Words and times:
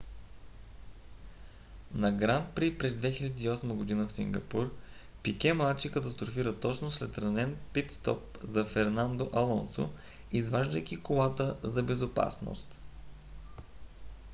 на 1.93 2.11
гран 2.11 2.45
при 2.55 2.77
през 2.77 2.93
2008 2.93 3.97
г. 4.01 4.05
в 4.07 4.11
сингапур 4.11 4.73
пике 5.23 5.53
младши 5.53 5.91
катастрофира 5.91 6.59
точно 6.59 6.91
след 6.91 7.17
ранен 7.17 7.57
пит 7.73 7.91
стоп 7.91 8.37
за 8.43 8.65
фернандо 8.65 9.29
алонсо 9.33 9.89
изваждайки 10.31 11.01
колата 11.01 11.57
за 11.63 11.83
безопасност 11.83 12.81